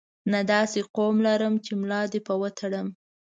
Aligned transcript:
نه 0.31 0.39
داسې 0.53 0.79
قوم 0.95 1.15
لرم 1.27 1.53
چې 1.65 1.71
ملا 1.81 2.01
دې 2.11 2.19
په 2.27 2.33
وتړم. 2.41 2.87